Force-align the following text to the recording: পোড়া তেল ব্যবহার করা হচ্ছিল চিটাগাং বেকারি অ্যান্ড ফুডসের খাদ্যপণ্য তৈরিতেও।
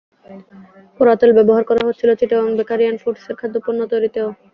পোড়া 0.97 1.13
তেল 1.19 1.31
ব্যবহার 1.37 1.63
করা 1.69 1.81
হচ্ছিল 1.87 2.09
চিটাগাং 2.19 2.49
বেকারি 2.59 2.83
অ্যান্ড 2.85 3.01
ফুডসের 3.03 3.35
খাদ্যপণ্য 3.39 3.79
তৈরিতেও। 3.91 4.27